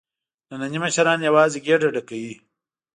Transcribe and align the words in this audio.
نني 0.59 0.77
مشران 0.83 1.19
یوازې 1.29 1.59
ګېډه 1.65 1.87
ډکوي. 1.95 2.33